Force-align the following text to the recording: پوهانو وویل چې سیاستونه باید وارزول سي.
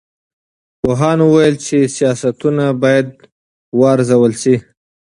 پوهانو 0.81 1.23
وویل 1.27 1.55
چې 1.65 1.77
سیاستونه 1.95 2.63
باید 2.83 3.07
وارزول 3.79 4.33
سي. 4.41 4.55